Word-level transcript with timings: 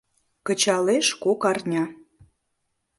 Кычалеш 0.45 1.07
кок 1.23 1.41
арня: 1.49 1.83